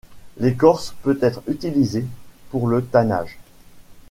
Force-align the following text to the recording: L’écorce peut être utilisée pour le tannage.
L’écorce 0.39 0.95
peut 1.03 1.19
être 1.21 1.43
utilisée 1.47 2.07
pour 2.49 2.67
le 2.67 2.83
tannage. 2.83 3.37